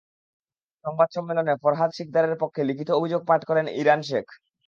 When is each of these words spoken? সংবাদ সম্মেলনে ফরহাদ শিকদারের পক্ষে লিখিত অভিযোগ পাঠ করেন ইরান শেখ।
সংবাদ 0.85 1.09
সম্মেলনে 1.15 1.53
ফরহাদ 1.63 1.91
শিকদারের 1.93 2.35
পক্ষে 2.41 2.61
লিখিত 2.69 2.89
অভিযোগ 2.99 3.21
পাঠ 3.29 3.41
করেন 3.49 3.65
ইরান 3.81 3.99
শেখ। 4.03 4.25